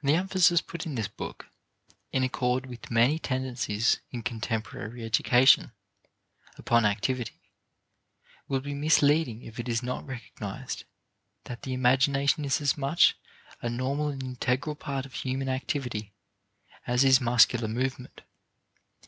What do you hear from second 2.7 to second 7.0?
many tendencies in contemporary education, upon